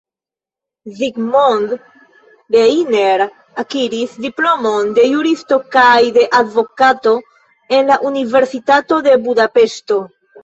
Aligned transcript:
Zsigmond 0.99 1.73
Reiner 2.55 3.23
akiris 3.63 4.15
diplomon 4.23 4.89
de 4.97 5.05
juristo 5.11 5.59
kaj 5.75 5.99
de 6.17 6.25
advokato 6.39 7.13
en 7.79 7.89
la 7.93 7.99
Universitato 8.13 8.99
de 9.09 9.13
Budapeŝto. 9.27 10.01